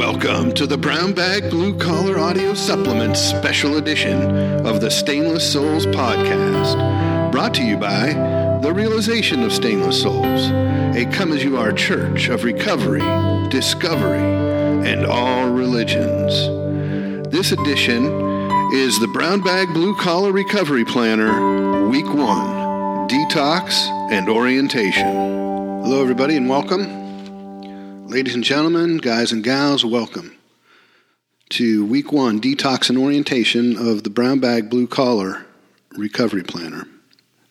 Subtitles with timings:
[0.00, 5.84] Welcome to the Brown Bag Blue Collar Audio Supplement Special Edition of the Stainless Souls
[5.84, 7.30] Podcast.
[7.30, 8.14] Brought to you by
[8.62, 10.48] The Realization of Stainless Souls,
[10.96, 13.02] a come as you are church of recovery,
[13.50, 14.20] discovery,
[14.88, 16.32] and all religions.
[17.30, 18.06] This edition
[18.72, 23.74] is the Brown Bag Blue Collar Recovery Planner, Week 1 Detox
[24.10, 25.14] and Orientation.
[25.82, 26.99] Hello, everybody, and welcome.
[28.10, 30.36] Ladies and gentlemen, guys and gals, welcome
[31.50, 35.46] to week one detox and orientation of the Brown Bag Blue Collar
[35.96, 36.88] Recovery Planner.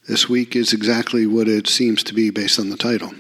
[0.09, 3.13] This week is exactly what it seems to be based on the title.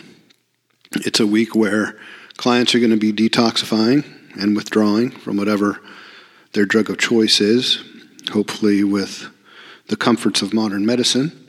[0.91, 1.97] It's a week where
[2.35, 4.03] clients are going to be detoxifying
[4.37, 5.79] and withdrawing from whatever
[6.51, 7.81] their drug of choice is,
[8.33, 9.29] hopefully with
[9.87, 11.47] the comforts of modern medicine,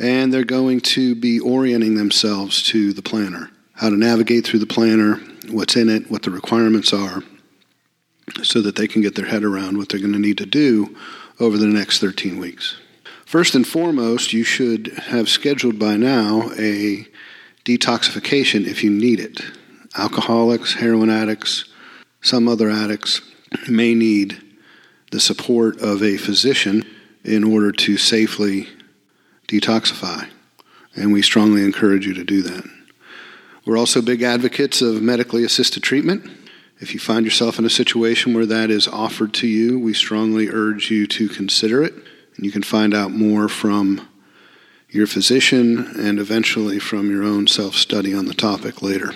[0.00, 3.52] and they're going to be orienting themselves to the planner
[3.82, 5.16] how to navigate through the planner,
[5.50, 7.20] what's in it, what the requirements are,
[8.44, 10.96] so that they can get their head around what they're going to need to do
[11.40, 12.76] over the next 13 weeks.
[13.26, 17.08] First and foremost, you should have scheduled by now a
[17.64, 19.40] detoxification if you need it.
[19.98, 21.64] Alcoholics, heroin addicts,
[22.20, 23.20] some other addicts
[23.68, 24.40] may need
[25.10, 26.84] the support of a physician
[27.24, 28.68] in order to safely
[29.48, 30.28] detoxify.
[30.94, 32.64] And we strongly encourage you to do that.
[33.64, 36.28] We're also big advocates of medically assisted treatment.
[36.80, 40.48] If you find yourself in a situation where that is offered to you, we strongly
[40.48, 41.94] urge you to consider it.
[41.94, 44.08] And you can find out more from
[44.88, 49.12] your physician and eventually from your own self study on the topic later.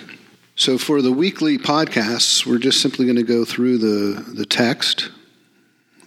[0.55, 5.11] So, for the weekly podcasts, we're just simply going to go through the, the text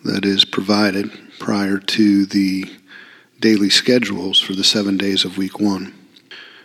[0.03, 2.65] that is provided prior to the
[3.39, 5.95] daily schedules for the seven days of week one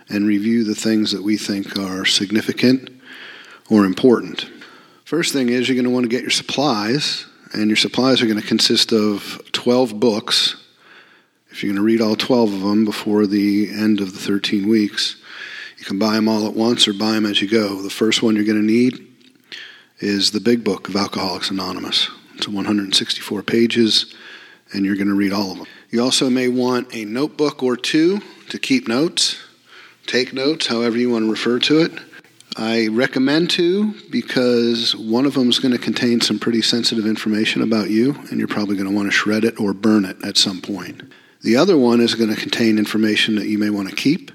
[0.09, 2.89] and review the things that we think are significant
[3.69, 4.49] or important.
[5.03, 8.25] First thing is you're going to want to get your supplies, and your supplies are
[8.25, 10.55] going to consist of 12 books.
[11.49, 14.67] If you're going to read all 12 of them before the end of the 13
[14.67, 15.15] weeks,
[15.77, 17.81] you can buy them all at once or buy them as you go.
[17.81, 19.07] The first one you're going to need
[19.99, 22.09] is the big book of Alcoholics Anonymous.
[22.35, 24.13] It's 164 pages,
[24.73, 25.67] and you're going to read all of them.
[25.89, 29.37] You also may want a notebook or two to keep notes
[30.05, 31.91] take notes, however you want to refer to it.
[32.57, 37.61] I recommend two because one of them is going to contain some pretty sensitive information
[37.61, 40.37] about you, and you're probably going to want to shred it or burn it at
[40.37, 41.01] some point.
[41.41, 44.31] The other one is going to contain information that you may want to keep,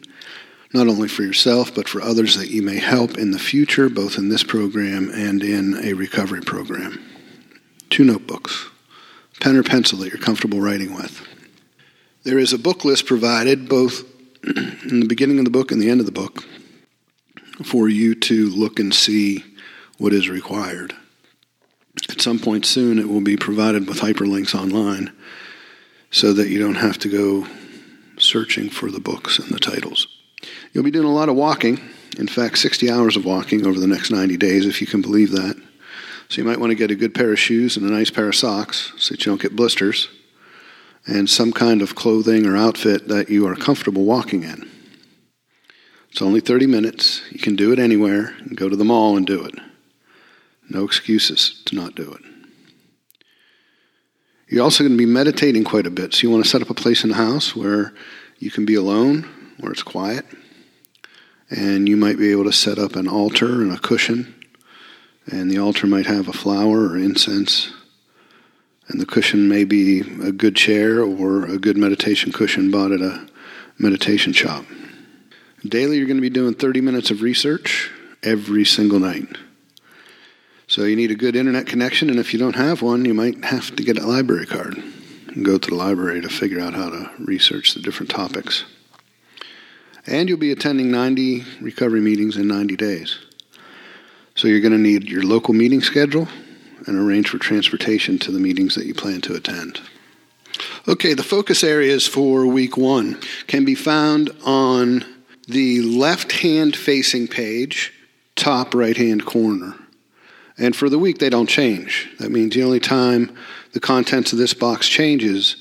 [0.74, 4.18] not only for yourself, but for others that you may help in the future, both
[4.18, 7.02] in this program and in a recovery program.
[7.88, 8.68] Two notebooks,
[9.40, 11.26] pen or pencil that you're comfortable writing with.
[12.22, 14.04] There is a book list provided both
[14.42, 16.44] in the beginning of the book and the end of the book
[17.64, 19.44] for you to look and see
[19.98, 20.94] what is required.
[22.08, 25.12] At some point soon, it will be provided with hyperlinks online
[26.10, 27.46] so that you don't have to go
[28.18, 30.06] searching for the books and the titles.
[30.72, 31.80] You'll be doing a lot of walking.
[32.18, 35.32] In fact, 60 hours of walking over the next 90 days, if you can believe
[35.32, 35.56] that.
[36.28, 38.28] So you might want to get a good pair of shoes and a nice pair
[38.28, 40.08] of socks so that you don't get blisters
[41.06, 44.68] and some kind of clothing or outfit that you are comfortable walking in.
[46.10, 47.22] It's only 30 minutes.
[47.30, 48.34] You can do it anywhere.
[48.54, 49.54] go to the mall and do it.
[50.68, 52.20] No excuses to not do it.
[54.48, 56.12] You're also going to be meditating quite a bit.
[56.12, 57.94] So you want to set up a place in the house where
[58.38, 59.28] you can be alone,
[59.60, 60.26] where it's quiet.
[61.50, 64.34] And you might be able to set up an altar and a cushion.
[65.26, 67.72] And the altar might have a flower or incense
[68.90, 73.00] and the cushion may be a good chair or a good meditation cushion bought at
[73.00, 73.28] a
[73.78, 74.64] meditation shop.
[75.64, 77.90] Daily, you're going to be doing 30 minutes of research
[78.22, 79.28] every single night.
[80.66, 83.44] So you need a good internet connection, and if you don't have one, you might
[83.44, 84.76] have to get a library card
[85.28, 88.64] and go to the library to figure out how to research the different topics.
[90.06, 93.18] And you'll be attending 90 recovery meetings in 90 days.
[94.34, 96.26] So you're going to need your local meeting schedule,
[96.86, 99.80] and arrange for transportation to the meetings that you plan to attend.
[100.88, 105.04] Okay, the focus areas for week one can be found on
[105.46, 107.92] the left hand facing page,
[108.36, 109.74] top right hand corner.
[110.58, 112.10] And for the week, they don't change.
[112.18, 113.34] That means the only time
[113.72, 115.56] the contents of this box changes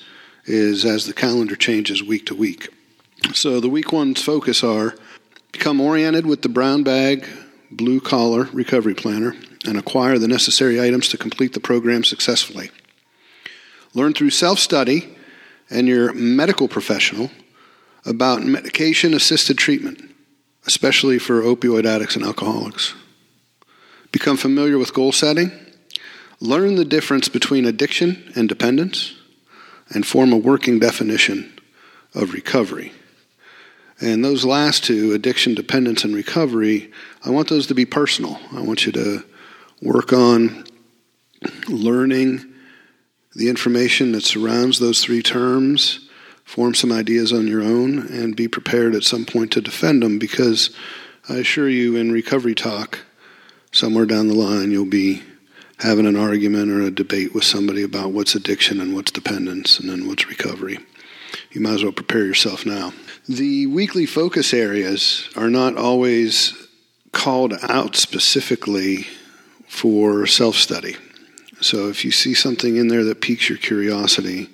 [0.45, 2.69] is as the calendar changes week to week.
[3.33, 4.95] So the week one's focus are
[5.51, 7.25] become oriented with the brown bag,
[7.71, 9.35] blue collar recovery planner
[9.65, 12.71] and acquire the necessary items to complete the program successfully.
[13.93, 15.15] Learn through self study
[15.69, 17.29] and your medical professional
[18.05, 20.01] about medication assisted treatment,
[20.65, 22.93] especially for opioid addicts and alcoholics.
[24.11, 25.51] Become familiar with goal setting.
[26.39, 29.15] Learn the difference between addiction and dependence.
[29.91, 31.51] And form a working definition
[32.13, 32.91] of recovery.
[33.99, 36.91] And those last two, addiction, dependence, and recovery,
[37.25, 38.39] I want those to be personal.
[38.53, 39.25] I want you to
[39.81, 40.65] work on
[41.67, 42.45] learning
[43.35, 46.09] the information that surrounds those three terms,
[46.43, 50.19] form some ideas on your own, and be prepared at some point to defend them
[50.19, 50.71] because
[51.29, 52.99] I assure you, in recovery talk,
[53.71, 55.21] somewhere down the line, you'll be
[55.77, 59.89] having an argument or a debate with somebody about what's addiction and what's dependence and
[59.89, 60.79] then what's recovery.
[61.51, 62.91] You might as well prepare yourself now.
[63.27, 66.53] The weekly focus areas are not always
[67.11, 69.07] called out specifically
[69.69, 70.97] for self study.
[71.61, 74.49] So if you see something in there that piques your curiosity,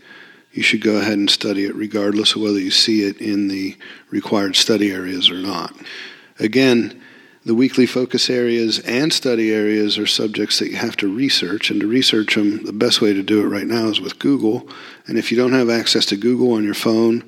[0.52, 3.78] you should go ahead and study it regardless of whether you see it in the
[4.10, 5.74] required study areas or not.
[6.38, 7.02] Again,
[7.46, 11.80] the weekly focus areas and study areas are subjects that you have to research, and
[11.80, 14.68] to research them, the best way to do it right now is with Google.
[15.08, 17.24] And if you don't have access to Google on your phone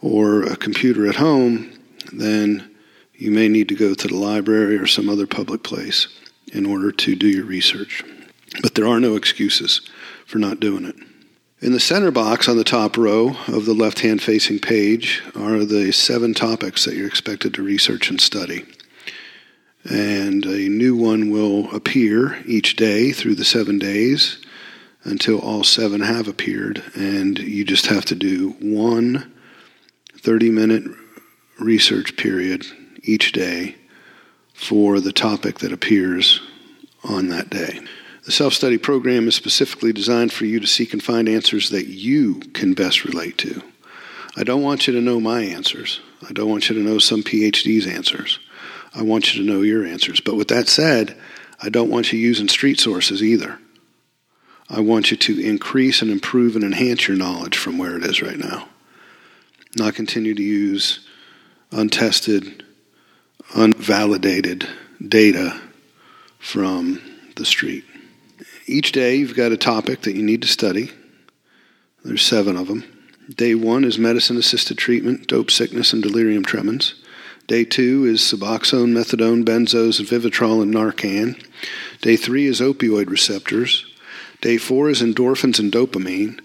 [0.00, 1.70] or a computer at home,
[2.12, 2.70] then
[3.14, 6.08] you may need to go to the library or some other public place
[6.52, 8.04] in order to do your research.
[8.62, 9.80] But there are no excuses
[10.26, 10.96] for not doing it.
[11.60, 15.64] In the center box on the top row of the left hand facing page are
[15.64, 18.64] the seven topics that you're expected to research and study.
[19.84, 24.38] And a new one will appear each day through the seven days
[25.04, 26.82] until all seven have appeared.
[26.94, 29.32] And you just have to do one
[30.18, 30.84] 30 minute
[31.58, 32.66] research period
[33.02, 33.76] each day
[34.56, 36.40] for the topic that appears
[37.04, 37.78] on that day.
[38.24, 41.86] The self study program is specifically designed for you to seek and find answers that
[41.86, 43.62] you can best relate to.
[44.36, 46.00] I don't want you to know my answers.
[46.28, 48.38] I don't want you to know some PhD's answers.
[48.94, 50.20] I want you to know your answers.
[50.20, 51.16] But with that said,
[51.62, 53.58] I don't want you using street sources either.
[54.68, 58.22] I want you to increase and improve and enhance your knowledge from where it is
[58.22, 58.68] right now.
[59.76, 61.06] Not continue to use
[61.70, 62.64] untested,
[63.54, 64.68] unvalidated
[65.06, 65.60] data
[66.38, 67.00] from
[67.36, 67.84] the street.
[68.66, 70.90] Each day you've got a topic that you need to study.
[72.04, 72.84] There's seven of them.
[73.34, 76.94] Day one is medicine assisted treatment, dope sickness, and delirium tremens.
[77.46, 81.40] Day two is Suboxone, Methadone, Benzos, Vivitrol, and Narcan.
[82.00, 83.84] Day three is opioid receptors.
[84.40, 86.40] Day four is endorphins and dopamine.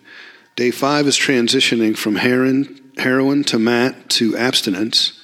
[0.55, 5.20] Day five is transitioning from heroin, heroin to MAT to abstinence.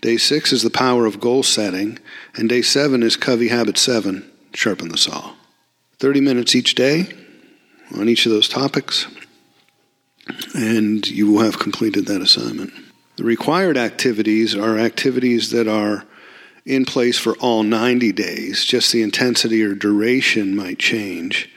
[0.00, 1.98] Day six is the power of goal setting.
[2.34, 5.34] And day seven is Covey Habit 7, sharpen the saw.
[5.98, 7.06] 30 minutes each day
[7.94, 9.06] on each of those topics,
[10.54, 12.72] and you will have completed that assignment.
[13.16, 16.06] The required activities are activities that are
[16.64, 21.50] in place for all 90 days, just the intensity or duration might change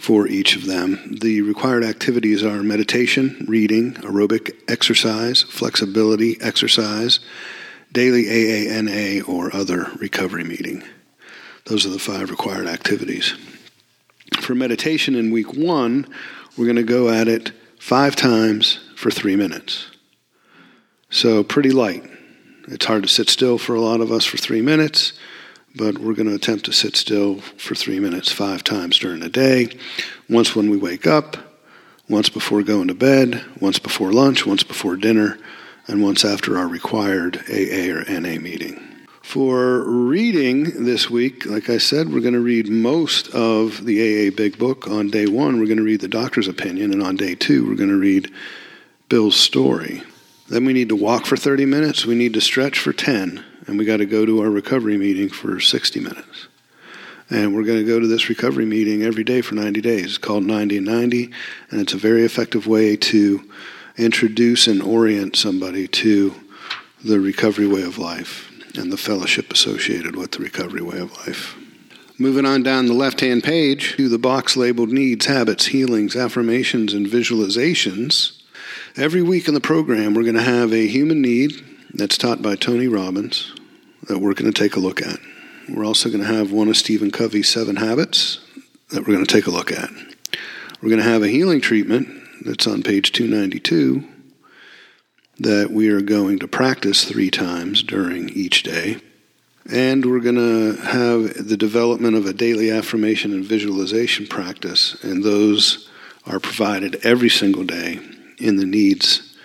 [0.00, 1.16] for each of them.
[1.20, 7.20] The required activities are meditation, reading, aerobic exercise, flexibility exercise,
[7.96, 10.82] daily AANA, or other recovery meeting.
[11.64, 13.34] Those are the five required activities.
[14.38, 16.06] For meditation in week one,
[16.58, 19.86] we're going to go at it five times for three minutes.
[21.08, 22.04] So, pretty light.
[22.68, 25.14] It's hard to sit still for a lot of us for three minutes,
[25.74, 29.30] but we're going to attempt to sit still for three minutes five times during the
[29.30, 29.68] day.
[30.28, 31.38] Once when we wake up,
[32.10, 35.38] once before going to bed, once before lunch, once before dinner,
[35.86, 38.82] and once after our required AA or NA meeting.
[39.22, 44.30] For reading this week, like I said, we're going to read most of the AA
[44.30, 44.86] Big Book.
[44.86, 47.74] On day one, we're going to read the doctor's opinion, and on day two, we're
[47.74, 48.32] going to read
[49.08, 50.02] Bill's story.
[50.48, 52.06] Then we need to walk for 30 minutes.
[52.06, 53.44] We need to stretch for 10.
[53.66, 56.46] And we got to go to our recovery meeting for 60 minutes.
[57.28, 60.04] And we're going to go to this recovery meeting every day for 90 days.
[60.04, 61.32] It's called 90 and 90.
[61.70, 63.50] And it's a very effective way to
[63.96, 66.34] introduce and orient somebody to
[67.04, 71.56] the recovery way of life and the fellowship associated with the recovery way of life.
[72.18, 76.94] Moving on down the left hand page to the box labeled needs, habits, healings, affirmations,
[76.94, 78.42] and visualizations.
[78.96, 81.52] Every week in the program, we're going to have a human need
[81.92, 83.52] that's taught by Tony Robbins
[84.04, 85.18] that we're going to take a look at.
[85.68, 88.40] We're also going to have one of Stephen Covey's seven habits
[88.90, 89.90] that we're going to take a look at.
[90.80, 94.04] We're going to have a healing treatment that's on page 292
[95.38, 98.96] that we are going to practice three times during each day.
[99.70, 105.24] And we're going to have the development of a daily affirmation and visualization practice, and
[105.24, 105.90] those
[106.24, 107.98] are provided every single day
[108.38, 109.36] in the needs,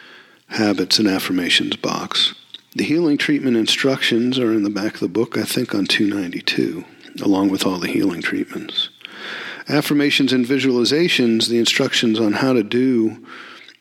[0.48, 2.36] habits, and affirmations box.
[2.76, 6.86] The healing treatment instructions are in the back of the book, I think on 292.
[7.22, 8.90] along with all the healing treatments.
[9.68, 13.26] Affirmations and visualizations, the instructions on how to do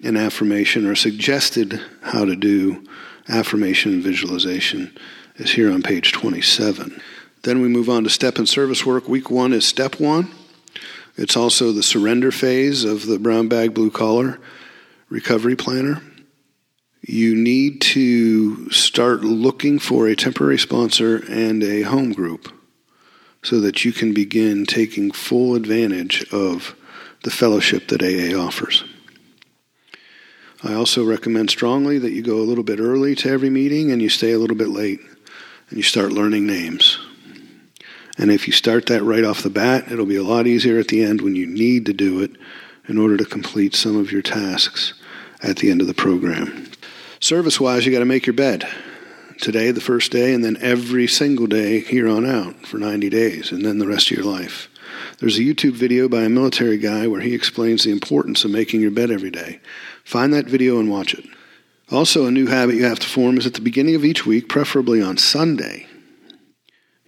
[0.02, 2.84] an affirmation or suggested how to do
[3.28, 4.96] affirmation and visualization
[5.36, 7.00] is here on page 27.
[7.42, 9.08] Then we move on to step and service work.
[9.08, 10.30] Week one is step one.
[11.16, 14.38] It's also the surrender phase of the brown bag, blue collar
[15.08, 16.02] recovery planner.
[17.02, 22.52] You need to start looking for a temporary sponsor and a home group
[23.42, 26.74] so that you can begin taking full advantage of
[27.24, 28.84] the fellowship that AA offers.
[30.62, 34.02] I also recommend strongly that you go a little bit early to every meeting and
[34.02, 35.00] you stay a little bit late
[35.68, 36.98] and you start learning names.
[38.18, 40.88] And if you start that right off the bat, it'll be a lot easier at
[40.88, 42.32] the end when you need to do it
[42.86, 44.92] in order to complete some of your tasks
[45.42, 46.70] at the end of the program.
[47.20, 48.68] Service wise, you got to make your bed.
[49.40, 53.52] Today, the first day, and then every single day here on out for 90 days,
[53.52, 54.68] and then the rest of your life.
[55.18, 58.82] There's a YouTube video by a military guy where he explains the importance of making
[58.82, 59.60] your bed every day.
[60.04, 61.24] Find that video and watch it.
[61.90, 64.46] Also, a new habit you have to form is at the beginning of each week,
[64.46, 65.86] preferably on Sunday,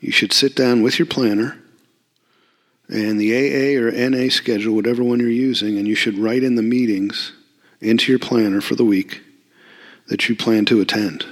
[0.00, 1.58] you should sit down with your planner
[2.88, 6.54] and the AA or NA schedule, whatever one you're using, and you should write in
[6.54, 7.32] the meetings
[7.80, 9.20] into your planner for the week
[10.08, 11.26] that you plan to attend.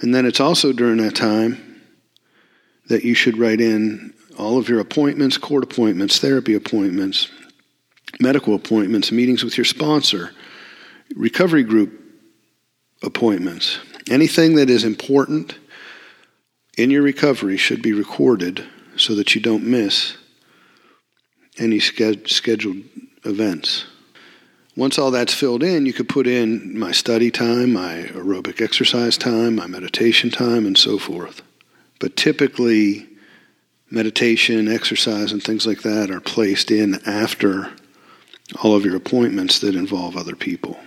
[0.00, 1.82] And then it's also during that time
[2.88, 7.28] that you should write in all of your appointments, court appointments, therapy appointments,
[8.20, 10.30] medical appointments, meetings with your sponsor,
[11.16, 11.92] recovery group
[13.02, 13.78] appointments,
[14.08, 15.56] anything that is important
[16.76, 18.64] in your recovery should be recorded
[18.96, 20.16] so that you don't miss
[21.58, 22.82] any scheduled
[23.24, 23.84] events.
[24.78, 29.18] Once all that's filled in, you could put in my study time, my aerobic exercise
[29.18, 31.42] time, my meditation time, and so forth.
[31.98, 33.08] But typically,
[33.90, 37.72] meditation, exercise, and things like that are placed in after
[38.62, 40.78] all of your appointments that involve other people.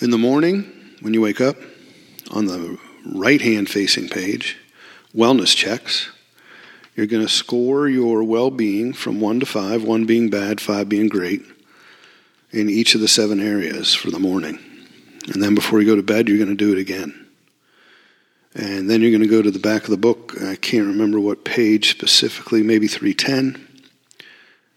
[0.00, 1.56] In the morning, when you wake up,
[2.30, 4.56] on the right hand facing page,
[5.14, 6.08] wellness checks.
[6.96, 10.88] You're going to score your well being from 1 to 5, 1 being bad, 5
[10.88, 11.42] being great,
[12.54, 14.58] in each of the seven areas for the morning.
[15.32, 17.26] And then before you go to bed, you're going to do it again.
[18.54, 20.40] And then you're going to go to the back of the book.
[20.40, 23.66] I can't remember what page specifically, maybe 310.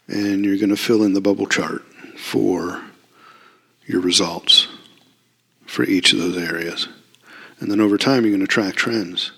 [0.07, 1.83] And you're going to fill in the bubble chart
[2.17, 2.81] for
[3.85, 4.67] your results
[5.67, 6.87] for each of those areas.
[7.59, 9.31] And then over time, you're going to track trends.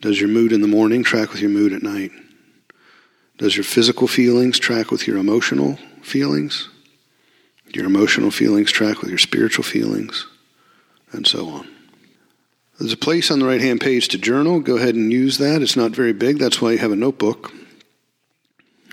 [0.00, 2.12] Does your mood in the morning track with your mood at night?
[3.36, 6.68] Does your physical feelings track with your emotional feelings?
[7.74, 10.26] Your emotional feelings track with your spiritual feelings?
[11.12, 11.68] And so on.
[12.78, 14.60] There's a place on the right hand page to journal.
[14.60, 15.62] Go ahead and use that.
[15.62, 16.38] It's not very big.
[16.38, 17.52] That's why you have a notebook.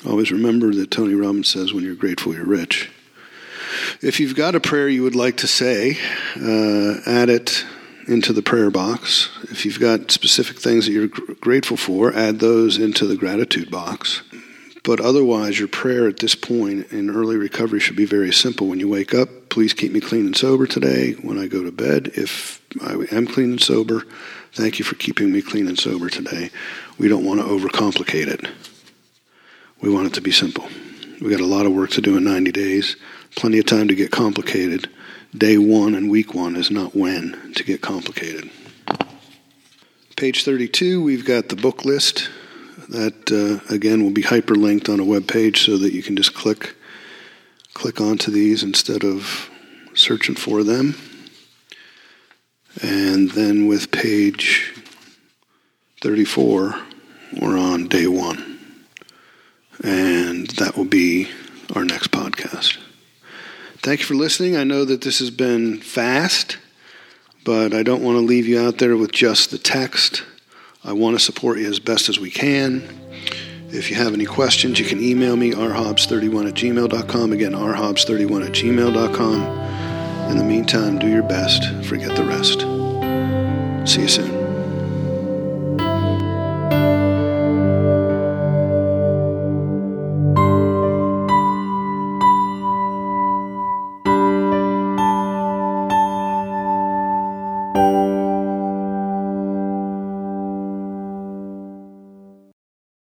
[0.07, 2.91] Always remember that Tony Robbins says, when you're grateful, you're rich.
[4.01, 5.97] If you've got a prayer you would like to say,
[6.35, 7.65] uh, add it
[8.07, 9.29] into the prayer box.
[9.43, 14.21] If you've got specific things that you're grateful for, add those into the gratitude box.
[14.85, 18.67] But otherwise, your prayer at this point in early recovery should be very simple.
[18.67, 21.13] When you wake up, please keep me clean and sober today.
[21.13, 24.05] When I go to bed, if I am clean and sober,
[24.53, 26.51] thank you for keeping me clean and sober today.
[26.99, 28.47] We don't want to overcomplicate it.
[29.81, 30.69] We want it to be simple.
[31.19, 32.95] We got a lot of work to do in 90 days,
[33.35, 34.87] plenty of time to get complicated
[35.37, 38.49] day one and week one is not when to get complicated.
[40.15, 42.29] Page 32, we've got the book list
[42.89, 46.33] that uh, again will be hyperlinked on a web page so that you can just
[46.33, 46.75] click
[47.73, 49.49] click onto these instead of
[49.93, 50.95] searching for them.
[52.81, 54.73] And then with page
[56.01, 56.75] 34,
[57.41, 58.59] we're on day one.
[59.83, 61.29] And that will be
[61.75, 62.77] our next podcast.
[63.77, 64.55] Thank you for listening.
[64.55, 66.57] I know that this has been fast,
[67.43, 70.23] but I don't want to leave you out there with just the text.
[70.85, 72.87] I want to support you as best as we can.
[73.69, 77.33] If you have any questions, you can email me, rhobbs31 at gmail.com.
[77.33, 79.41] Again, rhobbs31 at gmail.com.
[80.31, 81.63] In the meantime, do your best.
[81.85, 82.61] Forget the rest.
[83.91, 84.34] See you soon.